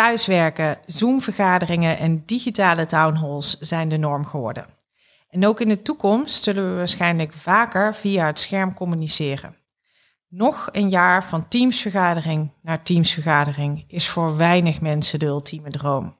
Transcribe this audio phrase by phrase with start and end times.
[0.00, 4.66] Thuiswerken, Zoom-vergaderingen en digitale townhalls zijn de norm geworden.
[5.28, 9.56] En ook in de toekomst zullen we waarschijnlijk vaker via het scherm communiceren.
[10.28, 16.18] Nog een jaar van teamsvergadering naar teamsvergadering is voor weinig mensen de ultieme droom.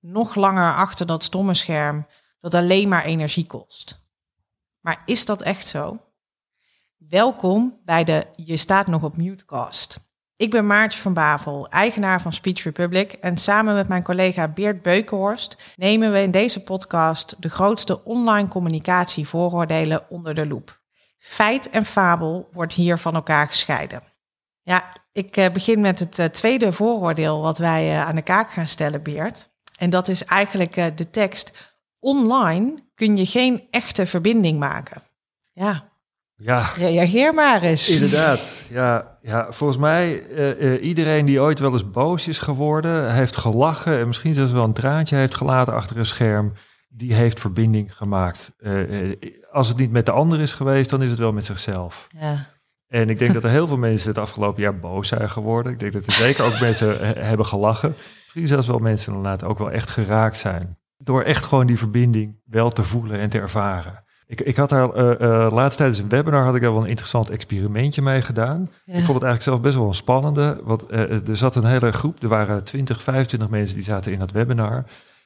[0.00, 2.06] Nog langer achter dat stomme scherm
[2.40, 4.06] dat alleen maar energie kost.
[4.80, 6.00] Maar is dat echt zo?
[6.96, 10.09] Welkom bij de Je staat nog op mutecast.
[10.40, 14.82] Ik ben Maartje van Bavel, eigenaar van Speech Republic en samen met mijn collega Beert
[14.82, 20.80] Beukenhorst nemen we in deze podcast de grootste online communicatievooroordelen onder de loep.
[21.18, 24.02] Feit en fabel wordt hier van elkaar gescheiden.
[24.62, 28.50] Ja, ik eh, begin met het eh, tweede vooroordeel wat wij eh, aan de kaak
[28.50, 29.50] gaan stellen, Beert.
[29.78, 35.02] En dat is eigenlijk de tekst: online kun je geen echte verbinding maken.
[35.52, 35.89] Ja,
[36.40, 36.70] ja.
[36.76, 37.88] Reageer maar eens.
[37.88, 38.66] Inderdaad.
[38.70, 40.26] Ja, ja volgens mij,
[40.58, 44.64] uh, iedereen die ooit wel eens boos is geworden, heeft gelachen en misschien zelfs wel
[44.64, 46.52] een traantje heeft gelaten achter een scherm,
[46.88, 48.52] die heeft verbinding gemaakt.
[48.58, 49.16] Uh,
[49.50, 52.08] als het niet met de ander is geweest, dan is het wel met zichzelf.
[52.18, 52.46] Ja.
[52.88, 55.72] En ik denk dat er heel veel mensen het afgelopen jaar boos zijn geworden.
[55.72, 57.94] Ik denk dat er zeker ook mensen hebben gelachen.
[58.22, 60.78] Misschien zelfs wel mensen inderdaad ook wel echt geraakt zijn.
[60.96, 64.04] Door echt gewoon die verbinding wel te voelen en te ervaren.
[64.30, 66.88] Ik, ik had daar uh, uh, laatst tijdens een webinar had ik daar wel een
[66.88, 68.62] interessant experimentje mee gedaan.
[68.62, 70.60] Ik vond het eigenlijk zelf best wel een spannende.
[70.64, 74.18] Want uh, er zat een hele groep, er waren 20, 25 mensen die zaten in
[74.18, 74.84] dat webinar.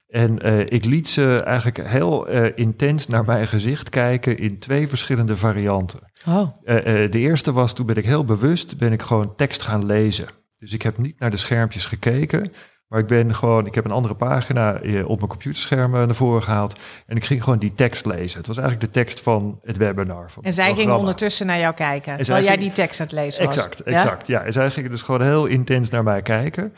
[0.08, 0.38] En
[0.72, 6.00] ik liet ze eigenlijk heel intens naar mijn gezicht kijken in twee verschillende varianten.
[6.28, 6.48] Oh.
[6.64, 10.26] de eerste was, toen ben ik heel bewust, ben ik gewoon tekst gaan lezen.
[10.58, 12.52] Dus ik heb niet naar de schermpjes gekeken,
[12.94, 16.14] maar ik ben gewoon, ik heb een andere pagina eh, op mijn computerscherm eh, naar
[16.14, 16.78] voren gehaald.
[17.06, 18.38] En ik ging gewoon die tekst lezen.
[18.38, 20.30] Het was eigenlijk de tekst van het webinar.
[20.30, 23.44] Van en zij gingen ondertussen naar jou kijken, terwijl jij die tekst aan het lezen
[23.44, 23.56] was.
[23.56, 24.26] Exact, exact.
[24.26, 24.38] Ja?
[24.38, 26.74] ja, en zij gingen dus gewoon heel intens naar mij kijken.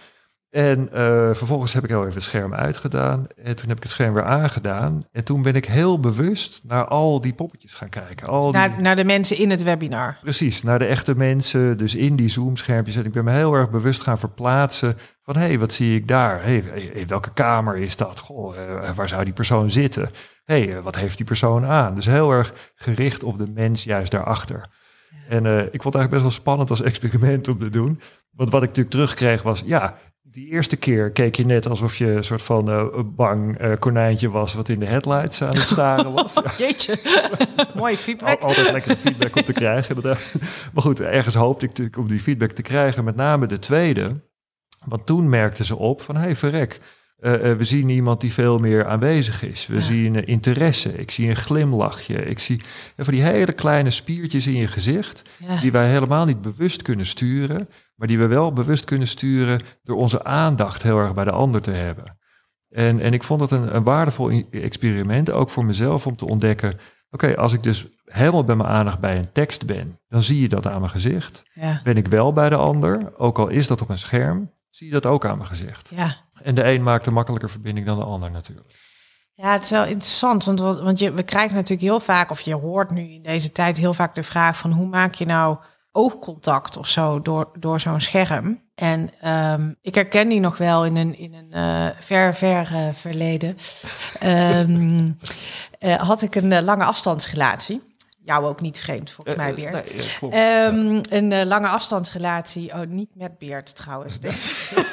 [0.56, 0.98] En uh,
[1.32, 3.26] vervolgens heb ik heel even het scherm uitgedaan.
[3.42, 5.02] En toen heb ik het scherm weer aangedaan.
[5.12, 8.26] En toen ben ik heel bewust naar al die poppetjes gaan kijken.
[8.26, 8.80] Al naar, die...
[8.80, 10.18] naar de mensen in het webinar.
[10.22, 11.78] Precies, naar de echte mensen.
[11.78, 12.96] Dus in die Zoom-schermpjes.
[12.96, 14.96] En ik ben me heel erg bewust gaan verplaatsen.
[15.22, 16.42] Van hé, hey, wat zie ik daar?
[16.42, 16.62] Hé,
[16.92, 18.18] hey, welke kamer is dat?
[18.18, 20.10] Goh, uh, waar zou die persoon zitten?
[20.44, 21.94] Hé, hey, wat heeft die persoon aan?
[21.94, 24.68] Dus heel erg gericht op de mens juist daarachter.
[25.28, 28.00] En uh, ik vond het eigenlijk best wel spannend als experiment om te doen.
[28.30, 29.96] Want wat ik natuurlijk terugkreeg was, ja,
[30.36, 34.30] die eerste keer keek je net alsof je een soort van uh, bang uh, konijntje
[34.30, 36.34] was wat in de headlights aan het staren was.
[36.34, 36.52] Ja.
[36.66, 36.98] Jeetje,
[37.74, 38.40] mooie feedback.
[38.40, 40.02] Al, altijd lekker feedback om te krijgen.
[40.02, 44.20] Maar goed, ergens hoopte ik natuurlijk om die feedback te krijgen, met name de tweede.
[44.84, 46.80] Want toen merkten ze op van, hé hey, verrek,
[47.20, 49.66] uh, we zien iemand die veel meer aanwezig is.
[49.66, 50.98] We zien interesse.
[50.98, 52.24] Ik zie een glimlachje.
[52.24, 52.60] Ik zie
[52.96, 55.22] van die hele kleine spiertjes in je gezicht,
[55.60, 59.96] die wij helemaal niet bewust kunnen sturen maar die we wel bewust kunnen sturen door
[59.96, 62.18] onze aandacht heel erg bij de ander te hebben.
[62.68, 66.74] En, en ik vond het een, een waardevol experiment, ook voor mezelf, om te ontdekken,
[67.10, 70.48] oké, als ik dus helemaal bij mijn aandacht bij een tekst ben, dan zie je
[70.48, 71.44] dat aan mijn gezicht.
[71.52, 71.80] Ja.
[71.84, 74.92] Ben ik wel bij de ander, ook al is dat op een scherm, zie je
[74.92, 75.90] dat ook aan mijn gezicht.
[75.94, 76.16] Ja.
[76.42, 78.74] En de een maakt een makkelijker verbinding dan de ander natuurlijk.
[79.34, 82.54] Ja, het is wel interessant, want, want je, we krijgen natuurlijk heel vaak, of je
[82.54, 85.58] hoort nu in deze tijd heel vaak de vraag van hoe maak je nou
[85.92, 88.62] oogcontact of zo door, door zo'n scherm.
[88.74, 92.88] En um, ik herken die nog wel in een, in een uh, ver, ver uh,
[92.92, 93.56] verleden.
[94.24, 95.18] um,
[95.80, 97.82] uh, had ik een lange afstandsrelatie.
[98.26, 100.20] Jou ook niet vreemd, volgens mij, Beert.
[100.20, 102.72] Nee, um, een lange afstandsrelatie.
[102.72, 104.20] Oh, niet met Beert trouwens.
[104.20, 104.52] Deze.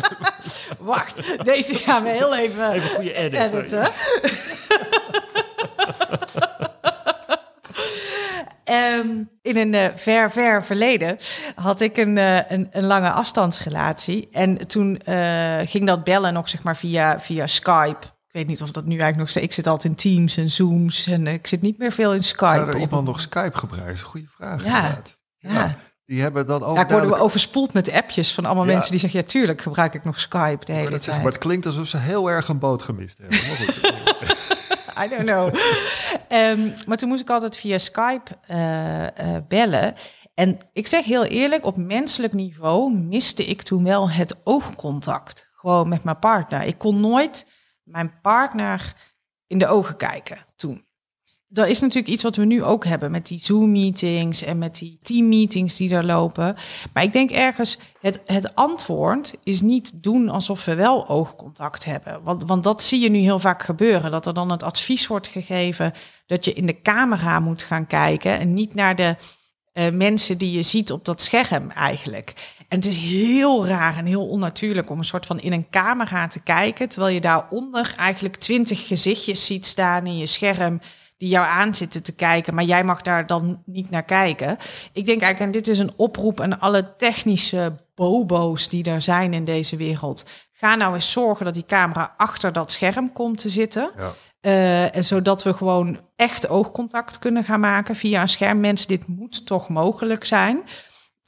[0.78, 3.86] Wacht, deze gaan we heel even, even goede edit, editen.
[8.64, 11.18] Um, in een uh, ver, ver verleden
[11.54, 14.28] had ik een, uh, een, een, lange afstandsrelatie.
[14.32, 18.06] En toen uh, ging dat bellen nog zeg maar via, via Skype.
[18.36, 19.46] Ik weet niet of dat nu eigenlijk nog steeds...
[19.46, 22.54] Ik zit altijd in Teams en Zooms en ik zit niet meer veel in Skype.
[22.54, 24.00] Zou er iemand nog Skype gebruikt?
[24.00, 24.64] Goede vraag.
[24.64, 24.98] Ja,
[25.38, 25.52] ja.
[25.52, 25.76] ja.
[26.06, 26.66] Die hebben dat ook.
[26.66, 27.22] Ja, ik word duidelijk...
[27.22, 30.72] overspoeld met appjes van allemaal mensen die zeggen: ja, tuurlijk gebruik ik nog Skype de
[30.72, 31.16] hele tijd.
[31.16, 33.38] maar het klinkt alsof ze heel erg een boot gemist hebben.
[35.04, 35.54] I don't know.
[36.28, 39.08] um, maar toen moest ik altijd via Skype uh, uh,
[39.48, 39.94] bellen.
[40.34, 45.50] En ik zeg heel eerlijk, op menselijk niveau miste ik toen wel het oogcontact.
[45.52, 46.62] Gewoon met mijn partner.
[46.62, 47.46] Ik kon nooit
[47.86, 48.94] mijn partner
[49.46, 50.86] in de ogen kijken toen
[51.48, 54.98] dat is natuurlijk iets wat we nu ook hebben met die Zoom-meetings en met die
[55.02, 56.56] team-meetings die er lopen.
[56.92, 62.22] Maar ik denk ergens, het, het antwoord is niet doen alsof we wel oogcontact hebben.
[62.22, 64.10] Want, want dat zie je nu heel vaak gebeuren.
[64.10, 65.92] Dat er dan het advies wordt gegeven
[66.26, 69.16] dat je in de camera moet gaan kijken en niet naar de
[69.72, 72.55] uh, mensen die je ziet op dat scherm eigenlijk.
[72.68, 76.28] En het is heel raar en heel onnatuurlijk om een soort van in een camera
[76.28, 80.80] te kijken, terwijl je daaronder eigenlijk twintig gezichtjes ziet staan in je scherm
[81.18, 84.58] die jou aan zitten te kijken, maar jij mag daar dan niet naar kijken.
[84.92, 89.32] Ik denk eigenlijk, en dit is een oproep aan alle technische bobo's die er zijn
[89.32, 90.24] in deze wereld.
[90.52, 93.90] Ga nou eens zorgen dat die camera achter dat scherm komt te zitten.
[93.96, 94.14] Ja.
[94.42, 98.60] Uh, zodat we gewoon echt oogcontact kunnen gaan maken via een scherm.
[98.60, 100.62] Mensen, dit moet toch mogelijk zijn.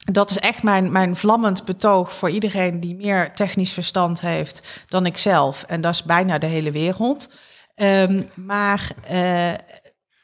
[0.05, 5.05] Dat is echt mijn, mijn vlammend betoog voor iedereen die meer technisch verstand heeft dan
[5.05, 5.63] ik zelf.
[5.63, 7.29] En dat is bijna de hele wereld.
[7.75, 9.51] Um, maar uh,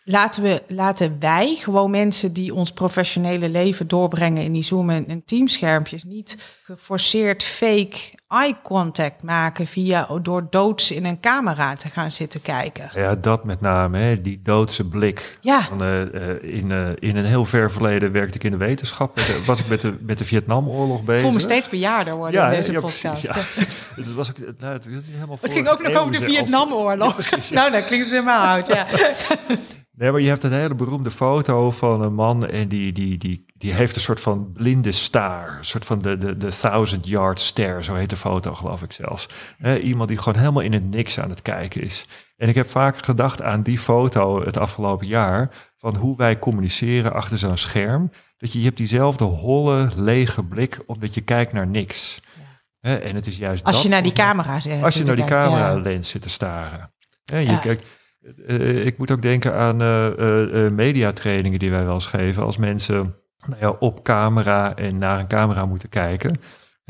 [0.06, 5.24] laten, we, laten wij, gewoon mensen die ons professionele leven doorbrengen in die Zoom- en,
[5.26, 7.98] teamschermpjes, niet geforceerd fake
[8.28, 12.90] eye contact maken via door doods in een camera te gaan zitten kijken.
[12.94, 15.38] Ja, dat met name, hè, die doodse blik.
[15.42, 15.62] Ja.
[15.62, 16.02] Van, uh,
[16.42, 19.20] in, uh, in een heel ver verleden werkte ik in de wetenschap.
[19.46, 21.16] was ik met de, met de Vietnamoorlog bezig.
[21.16, 23.28] Ik voel me steeds bejaarder worden ja, in deze ja, podcast.
[23.28, 24.02] Precies, ja.
[24.02, 27.18] het, was ook, nou, het, helemaal het ging ook nog over de Vietnamoorlog.
[27.18, 27.50] Als...
[27.50, 28.86] nou, dat klinkt helemaal oud, ja.
[29.98, 33.46] Nee, maar je hebt een hele beroemde foto van een man en die, die, die,
[33.54, 35.58] die heeft een soort van blinde staar.
[35.58, 38.92] Een soort van de, de, de thousand yard stare, zo heet de foto geloof ik
[38.92, 39.30] zelfs.
[39.84, 42.08] iemand die gewoon helemaal in het niks aan het kijken is.
[42.38, 47.14] En ik heb vaak gedacht aan die foto het afgelopen jaar, van hoe wij communiceren
[47.14, 48.12] achter zo'n scherm.
[48.38, 52.22] Dat je, je hebt diezelfde holle, lege blik, omdat je kijkt naar niks.
[52.82, 54.84] en het is juist Als je naar die camera zit.
[54.84, 56.94] Als je naar die camera lens zit te staren.
[57.24, 57.58] je ja.
[57.58, 57.84] kijkt
[58.48, 62.44] uh, ik moet ook denken aan uh, mediatrainingen die wij wel eens geven.
[62.44, 63.16] Als mensen
[63.48, 66.40] nou ja, op camera en naar een camera moeten kijken.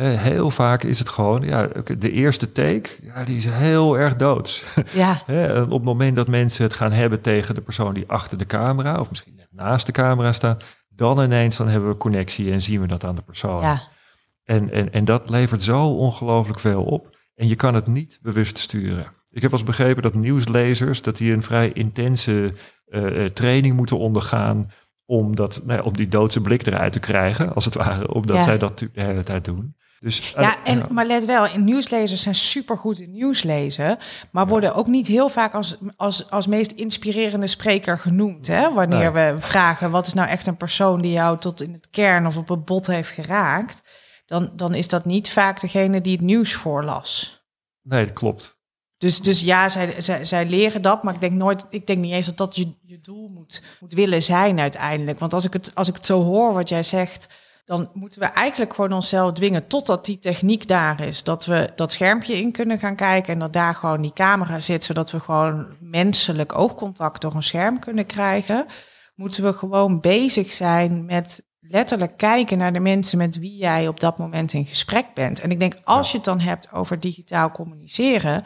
[0.01, 1.67] heel vaak is het gewoon, ja,
[1.97, 4.65] de eerste take, ja, die is heel erg doods.
[4.91, 5.23] Ja.
[5.63, 8.99] op het moment dat mensen het gaan hebben tegen de persoon die achter de camera,
[8.99, 12.81] of misschien net naast de camera staat, dan ineens dan hebben we connectie en zien
[12.81, 13.61] we dat aan de persoon.
[13.61, 13.81] Ja.
[14.43, 17.17] En, en, en dat levert zo ongelooflijk veel op.
[17.35, 19.05] En je kan het niet bewust sturen.
[19.35, 22.53] Ik heb wel eens begrepen dat nieuwslezers dat die een vrij intense
[22.87, 24.71] uh, training moeten ondergaan
[25.05, 28.43] om, dat, nou ja, om die doodse blik eruit te krijgen, als het ware, omdat
[28.43, 29.75] zij dat de hele tijd doen.
[29.99, 33.97] Dus, ja, en, maar let wel, nieuwslezers zijn supergoed in nieuws lezen,
[34.31, 38.47] maar worden ook niet heel vaak als, als, als meest inspirerende spreker genoemd.
[38.47, 38.73] Hè?
[38.73, 42.25] Wanneer we vragen, wat is nou echt een persoon die jou tot in het kern
[42.25, 43.81] of op het bot heeft geraakt,
[44.25, 47.43] dan, dan is dat niet vaak degene die het nieuws voorlas.
[47.81, 48.63] Nee, dat klopt.
[49.05, 52.13] Dus, dus ja, zij, zij, zij leren dat, maar ik denk nooit, ik denk niet
[52.13, 55.19] eens dat dat je, je doel moet, moet willen zijn uiteindelijk.
[55.19, 57.27] Want als ik, het, als ik het zo hoor wat jij zegt,
[57.65, 61.23] dan moeten we eigenlijk gewoon onszelf dwingen totdat die techniek daar is.
[61.23, 64.83] Dat we dat schermpje in kunnen gaan kijken en dat daar gewoon die camera zit,
[64.83, 68.65] zodat we gewoon menselijk oogcontact door een scherm kunnen krijgen.
[69.15, 73.99] Moeten we gewoon bezig zijn met letterlijk kijken naar de mensen met wie jij op
[73.99, 75.41] dat moment in gesprek bent.
[75.41, 78.43] En ik denk, als je het dan hebt over digitaal communiceren,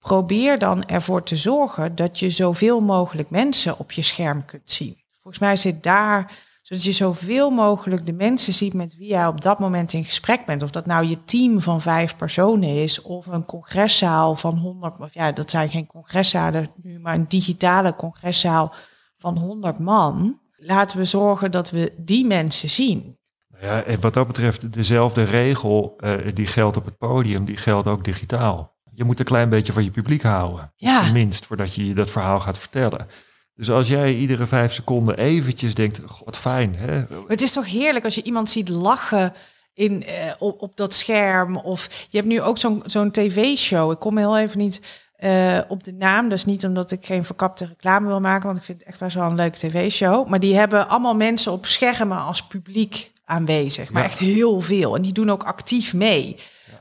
[0.00, 4.96] probeer dan ervoor te zorgen dat je zoveel mogelijk mensen op je scherm kunt zien.
[5.22, 9.40] Volgens mij zit daar, zodat je zoveel mogelijk de mensen ziet met wie jij op
[9.40, 10.62] dat moment in gesprek bent.
[10.62, 15.14] Of dat nou je team van vijf personen is, of een congreszaal van honderd, of
[15.14, 18.74] ja, dat zijn geen congreszalen nu, maar een digitale congreszaal
[19.18, 20.40] van honderd man.
[20.56, 23.18] Laten we zorgen dat we die mensen zien.
[23.60, 27.86] Ja, en wat dat betreft, dezelfde regel uh, die geldt op het podium, die geldt
[27.86, 30.72] ook digitaal je moet een klein beetje van je publiek houden.
[30.76, 31.12] Ja.
[31.12, 33.08] Minst voordat je dat verhaal gaat vertellen.
[33.54, 36.74] Dus als jij iedere vijf seconden eventjes denkt, wat fijn.
[36.74, 37.02] Hè?
[37.26, 39.32] Het is toch heerlijk als je iemand ziet lachen
[39.74, 41.56] in, uh, op, op dat scherm.
[41.56, 43.92] Of je hebt nu ook zo'n zo'n tv-show.
[43.92, 44.80] Ik kom heel even niet
[45.20, 46.28] uh, op de naam.
[46.28, 49.14] Dus niet omdat ik geen verkapte reclame wil maken, want ik vind het echt best
[49.14, 50.28] wel een leuke tv-show.
[50.28, 53.90] Maar die hebben allemaal mensen op schermen als publiek aanwezig.
[53.90, 54.96] Maar echt heel veel.
[54.96, 56.36] En die doen ook actief mee.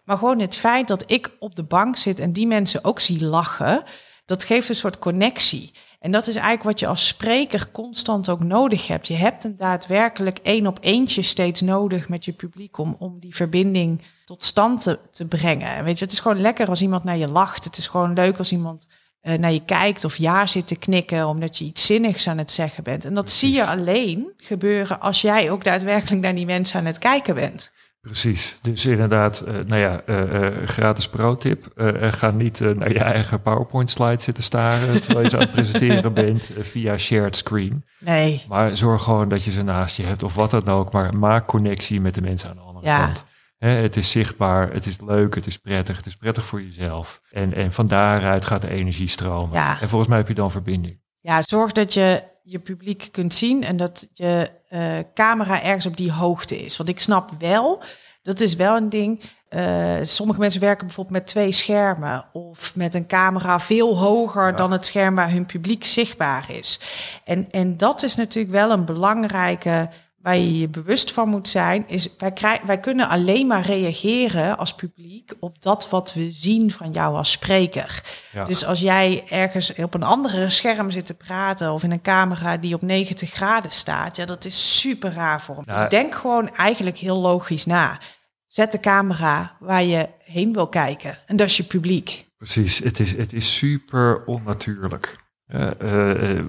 [0.09, 3.25] Maar gewoon het feit dat ik op de bank zit en die mensen ook zie
[3.25, 3.83] lachen,
[4.25, 5.71] dat geeft een soort connectie.
[5.99, 9.07] En dat is eigenlijk wat je als spreker constant ook nodig hebt.
[9.07, 13.35] Je hebt een daadwerkelijk één op eentje steeds nodig met je publiek om, om die
[13.35, 15.83] verbinding tot stand te, te brengen.
[15.83, 17.63] Weet je, het is gewoon lekker als iemand naar je lacht.
[17.63, 18.87] Het is gewoon leuk als iemand
[19.21, 22.51] uh, naar je kijkt of ja zit te knikken omdat je iets zinnigs aan het
[22.51, 23.05] zeggen bent.
[23.05, 26.97] En dat zie je alleen gebeuren als jij ook daadwerkelijk naar die mensen aan het
[26.97, 27.71] kijken bent.
[28.01, 28.55] Precies.
[28.61, 31.71] Dus inderdaad, uh, nou ja, uh, uh, gratis pro-tip.
[32.11, 36.49] ga niet naar je eigen PowerPoint-slide zitten staren terwijl je zo aan het presenteren bent
[36.59, 37.85] via shared screen.
[37.99, 38.45] Nee.
[38.47, 40.91] Maar zorg gewoon dat je ze naast je hebt of wat dan ook.
[40.91, 43.05] Maar maak connectie met de mensen aan de andere ja.
[43.05, 43.25] kant.
[43.57, 47.21] Hè, het is zichtbaar, het is leuk, het is prettig, het is prettig voor jezelf.
[47.31, 49.55] En, en van daaruit gaat de energie stromen.
[49.55, 49.81] Ja.
[49.81, 51.01] En volgens mij heb je dan verbinding.
[51.19, 55.97] Ja, zorg dat je je publiek kunt zien en dat je uh, camera ergens op
[55.97, 56.77] die hoogte is.
[56.77, 57.83] Want ik snap wel
[58.21, 59.21] Dat is wel een ding.
[59.49, 64.71] Uh, sommige mensen werken bijvoorbeeld met twee schermen of met een camera veel hoger dan
[64.71, 66.79] het scherm waar hun publiek zichtbaar is.
[67.23, 69.89] En, en dat is natuurlijk wel een belangrijke
[70.21, 74.57] waar je je bewust van moet zijn, is wij, krijgen, wij kunnen alleen maar reageren
[74.57, 78.03] als publiek op dat wat we zien van jou als spreker.
[78.47, 82.57] Dus als jij ergens op een andere scherm zit te praten of in een camera
[82.57, 85.65] die op 90 graden staat, ja, dat is super raar voor hem.
[85.65, 87.99] Dus denk gewoon eigenlijk heel logisch na.
[88.47, 91.17] Zet de camera waar je heen wil kijken.
[91.25, 92.27] En dat is je publiek.
[92.37, 95.15] Precies, het is, het is super onnatuurlijk.
[95.47, 96.39] Uh,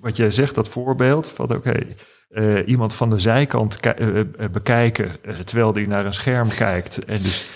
[0.00, 1.94] wat jij zegt, dat voorbeeld van oké,
[2.66, 3.80] iemand van de zijkant
[4.52, 5.10] bekijken
[5.44, 7.50] terwijl die naar een scherm kijkt en dus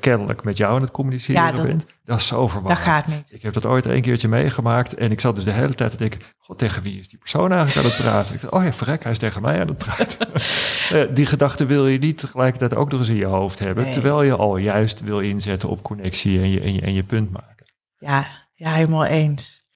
[0.00, 1.86] kennelijk met jou aan het communiceren ja, dat, bent.
[2.04, 2.84] Dat is zo verwarrend.
[2.84, 3.32] Dat gaat niet.
[3.32, 5.96] Ik heb dat ooit een keertje meegemaakt en ik zat dus de hele tijd te
[5.96, 8.34] denken, god, tegen wie is die persoon eigenlijk aan het praten?
[8.34, 10.28] Ik dacht, oh ja, verrek, hij is tegen mij aan het praten.
[11.16, 14.36] die gedachte wil je niet tegelijkertijd ook nog eens in je hoofd hebben, terwijl je
[14.36, 17.66] al juist wil inzetten op connectie en je, en je, en je punt maken.
[17.98, 19.66] Ja, ja, helemaal eens.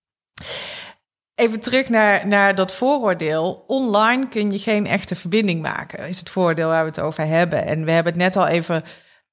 [1.41, 3.65] Even terug naar, naar dat vooroordeel.
[3.67, 7.67] Online kun je geen echte verbinding maken, is het voordeel waar we het over hebben.
[7.67, 8.83] En we hebben het net al even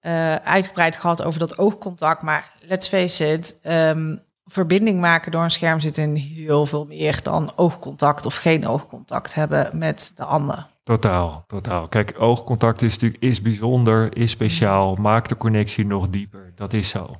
[0.01, 2.21] uh, uitgebreid gehad over dat oogcontact.
[2.21, 7.19] Maar let's face it, um, verbinding maken door een scherm zit in heel veel meer
[7.23, 10.67] dan oogcontact of geen oogcontact hebben met de ander.
[10.83, 11.87] Totaal, totaal.
[11.87, 16.51] Kijk, oogcontact is natuurlijk is bijzonder, is speciaal, maakt de connectie nog dieper.
[16.55, 17.11] Dat is zo.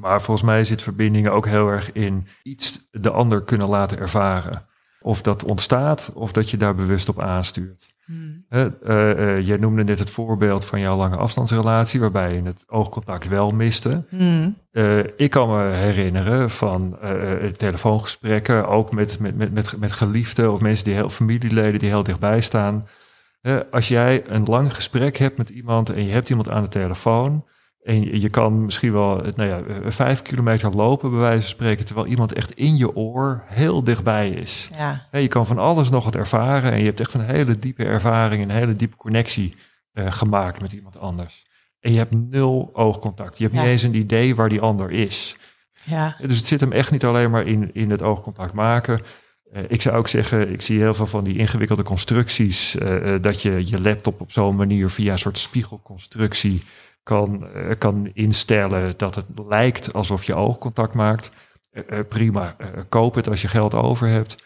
[0.00, 4.64] Maar volgens mij zit verbindingen ook heel erg in iets de ander kunnen laten ervaren.
[5.02, 7.94] Of dat ontstaat, of dat je daar bewust op aanstuurt.
[8.04, 8.44] Hmm.
[8.50, 13.28] Uh, uh, jij noemde net het voorbeeld van jouw lange afstandsrelatie, waarbij je het oogcontact
[13.28, 14.04] wel miste.
[14.08, 14.56] Hmm.
[14.72, 16.98] Uh, ik kan me herinneren van
[17.56, 22.02] telefoongesprekken, ook met, met, met, met, met geliefden of mensen die heel familieleden die heel
[22.02, 22.86] dichtbij staan.
[23.70, 27.44] als jij een lang gesprek hebt met iemand en je hebt iemand aan de telefoon,
[27.82, 32.06] en je kan misschien wel nou ja, vijf kilometer lopen, bij wijze van spreken, terwijl
[32.06, 34.68] iemand echt in je oor heel dichtbij is.
[34.76, 35.06] Ja.
[35.10, 38.42] je kan van alles nog wat ervaren en je hebt echt een hele diepe ervaring,
[38.42, 39.54] een hele diepe connectie
[39.92, 41.46] uh, gemaakt met iemand anders.
[41.80, 43.38] En je hebt nul oogcontact.
[43.38, 45.36] Je hebt niet eens een idee waar die ander is.
[45.84, 46.16] Ja.
[46.26, 49.00] Dus het zit hem echt niet alleen maar in, in het oogcontact maken.
[49.52, 53.42] Uh, ik zou ook zeggen, ik zie heel veel van die ingewikkelde constructies, uh, dat
[53.42, 56.62] je je laptop op zo'n manier via een soort spiegelconstructie
[57.10, 61.30] kan, uh, kan instellen dat het lijkt alsof je oogcontact maakt.
[61.72, 62.56] Uh, prima,
[62.88, 64.42] koop het als je geld over hebt.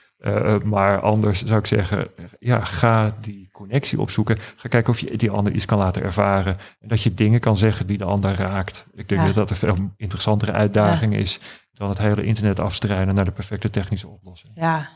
[0.64, 2.06] maar anders zou ik zeggen,
[2.38, 4.36] ja, ga die connectie opzoeken.
[4.56, 6.56] Ga kijken of je die ander iets kan laten ervaren.
[6.80, 8.86] En dat je dingen kan zeggen die de ander raakt.
[8.92, 11.40] Ik denk dat dat een veel interessantere uitdaging is
[11.72, 14.52] dan het hele internet afstrijden naar de perfecte technische oplossing.
[14.54, 14.88] Ja,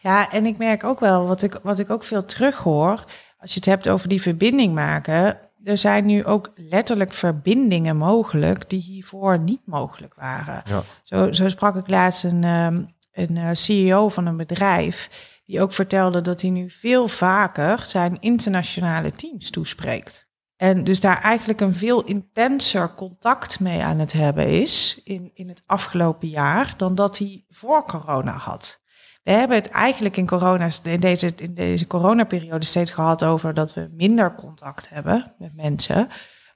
[0.00, 3.04] ja en ik merk ook wel, wat ik, wat ik ook veel terughoor,
[3.38, 8.70] als je het hebt over die verbinding maken, er zijn nu ook letterlijk verbindingen mogelijk
[8.70, 10.62] die hiervoor niet mogelijk waren.
[10.64, 10.82] Ja.
[11.02, 15.10] Zo, zo sprak ik laatst een, ehm, een eh, CEO van een bedrijf
[15.44, 20.28] die ook vertelde dat hij nu veel vaker zijn internationale teams toespreekt.
[20.56, 25.48] En dus daar eigenlijk een veel intenser contact mee aan het hebben is in, in
[25.48, 28.80] het afgelopen jaar dan dat hij voor corona had.
[29.22, 33.74] We hebben het eigenlijk in, corona, in, deze, in deze coronaperiode steeds gehad over dat
[33.74, 36.08] we minder contact hebben met mensen.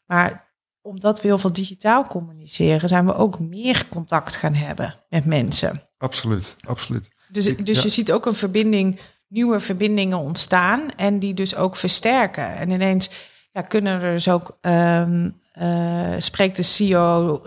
[0.07, 0.53] Maar
[0.83, 5.83] omdat we heel veel digitaal communiceren, zijn we ook meer contact gaan hebben met mensen.
[5.99, 7.11] Absoluut, absoluut.
[7.29, 12.57] Dus, dus je ziet ook een verbinding, nieuwe verbindingen ontstaan en die dus ook versterken.
[12.57, 13.11] En ineens
[13.53, 17.43] ja, kunnen er dus ook, um, uh, spreekt de CEO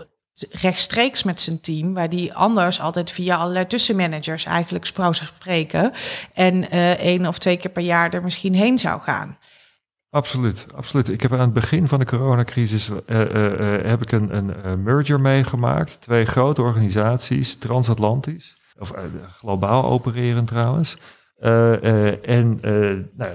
[0.50, 5.92] rechtstreeks met zijn team, waar die anders altijd via allerlei tussenmanagers eigenlijk zou spreken
[6.32, 9.38] en uh, één of twee keer per jaar er misschien heen zou gaan.
[10.10, 11.08] Absoluut, absoluut.
[11.08, 13.24] Ik heb aan het begin van de coronacrisis uh, uh,
[13.84, 16.00] heb ik een, een merger meegemaakt.
[16.00, 18.92] Twee grote organisaties, transatlantisch, of
[19.38, 20.96] globaal opereren trouwens.
[21.40, 22.58] en
[23.16, 23.30] nou,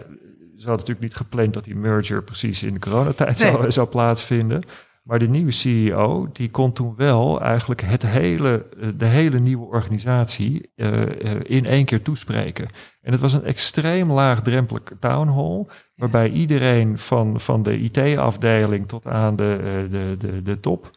[0.63, 3.51] ze hadden natuurlijk niet gepland dat die merger precies in de coronatijd nee.
[3.51, 4.63] zou, zou plaatsvinden.
[5.03, 9.65] Maar de nieuwe CEO, die kon toen wel eigenlijk het hele, eh, de hele nieuwe
[9.65, 11.01] organisatie uh,
[11.43, 12.67] in één keer toespreken.
[13.01, 19.07] En het was een extreem laagdrempelig town hall, waarbij iedereen van, van de IT-afdeling tot
[19.07, 20.91] aan de, de, de, de top,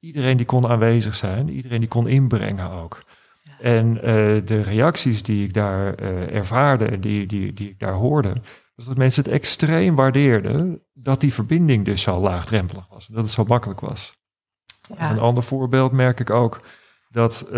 [0.00, 3.02] iedereen die kon aanwezig zijn, iedereen die kon inbrengen ook.
[3.60, 3.94] En
[4.44, 5.94] de reacties die ik daar
[6.28, 8.32] ervaarde en die, die, die ik daar hoorde,
[8.74, 13.06] dus dat mensen het extreem waardeerden dat die verbinding dus zo laagdrempelig was.
[13.06, 14.20] Dat het zo makkelijk was.
[14.98, 15.10] Ja.
[15.10, 16.60] Een ander voorbeeld merk ik ook
[17.12, 17.52] dat uh,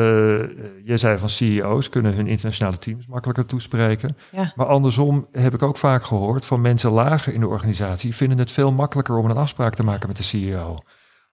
[0.84, 4.16] je zei van CEO's kunnen hun internationale teams makkelijker toespreken.
[4.32, 4.52] Ja.
[4.56, 8.50] Maar andersom heb ik ook vaak gehoord van mensen lager in de organisatie vinden het
[8.50, 10.76] veel makkelijker om een afspraak te maken met de CEO.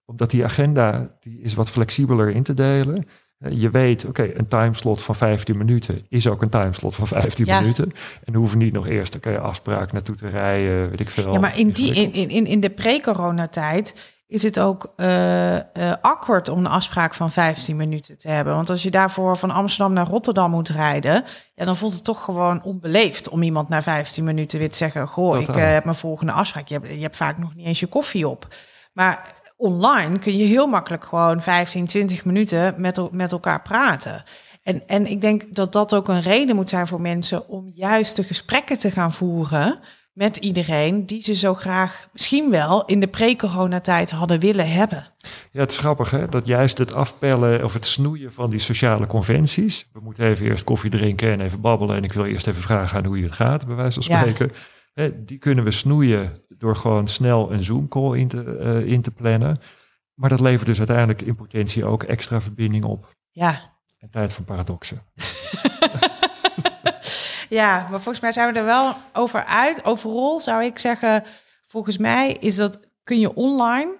[0.05, 3.07] Omdat die agenda die is wat flexibeler in te delen.
[3.50, 7.60] Je weet, oké, een timeslot van 15 minuten is ook een timeslot van 15 Ja.
[7.60, 7.91] minuten.
[8.24, 11.33] En hoeven niet nog eerst oké, afspraak naartoe te rijden, weet ik veel.
[11.33, 13.93] Ja, maar in, die, in, in, in de pre-coronatijd
[14.27, 15.62] is het ook eh eh,
[16.01, 18.55] awkward om een afspraak van 15 minuten te hebben.
[18.55, 21.24] Want als je daarvoor van Amsterdam naar Rotterdam moet rijden,
[21.55, 25.07] ja, dan voelt het toch gewoon onbeleefd om iemand na 15 minuten weer te zeggen:
[25.07, 26.67] Goh, ik eh, heb mijn volgende afspraak.
[26.67, 28.48] Je hebt, je hebt vaak nog niet eens je koffie op.
[28.93, 34.23] Maar online kun je heel makkelijk gewoon 15, 20 minuten met, met elkaar praten.
[34.63, 38.15] En, en ik denk dat dat ook een reden moet zijn voor mensen om juist
[38.15, 39.79] de gesprekken te gaan voeren
[40.13, 45.07] met iedereen die ze zo graag misschien wel in de pre-coronatijd hadden willen hebben.
[45.51, 49.07] Ja, het is grappig hè, dat juist het afpellen of het snoeien van die sociale
[49.07, 49.87] conventies.
[49.93, 51.95] We moeten even eerst koffie drinken en even babbelen.
[51.95, 54.47] En ik wil eerst even vragen aan hoe je het gaat, bij wijze van Ja.
[54.93, 59.12] Hè, die kunnen we snoeien door gewoon snel een Zoom-call in te, eh, in te
[59.12, 59.60] plannen.
[60.13, 63.15] Maar dat levert dus uiteindelijk in potentie ook extra verbinding op.
[63.31, 63.69] Ja.
[64.00, 65.03] En tijd van paradoxen.
[67.60, 69.86] ja, maar volgens mij zijn we er wel over uit.
[69.86, 71.24] Overal zou ik zeggen,
[71.63, 74.00] volgens mij is dat, kun je online,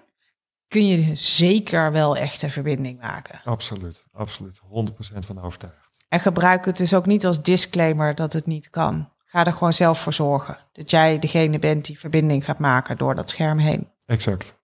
[0.68, 3.40] kun je zeker wel echte verbinding maken.
[3.44, 4.60] Absoluut, absoluut.
[4.60, 6.04] 100% van overtuigd.
[6.08, 9.11] En gebruik het dus ook niet als disclaimer dat het niet kan.
[9.32, 10.56] Ga er gewoon zelf voor zorgen.
[10.72, 13.88] Dat jij degene bent die verbinding gaat maken door dat scherm heen.
[14.06, 14.58] Exact.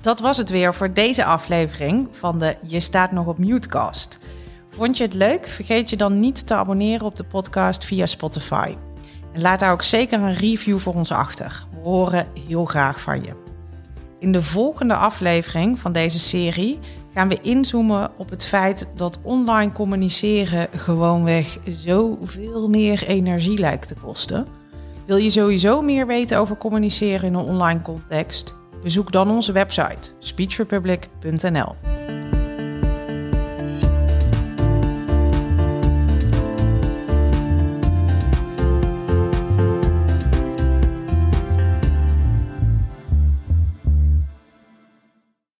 [0.00, 4.18] Dat was het weer voor deze aflevering van de Je staat nog op Mutecast.
[4.68, 5.46] Vond je het leuk?
[5.46, 8.74] Vergeet je dan niet te abonneren op de podcast via Spotify.
[9.32, 11.66] En laat daar ook zeker een review voor ons achter.
[11.70, 13.32] We horen heel graag van je.
[14.18, 16.78] In de volgende aflevering van deze serie
[17.14, 23.94] gaan we inzoomen op het feit dat online communiceren gewoonweg zoveel meer energie lijkt te
[23.94, 24.46] kosten.
[25.06, 28.54] Wil je sowieso meer weten over communiceren in een online context?
[28.82, 31.74] Bezoek dan onze website speechrepublic.nl.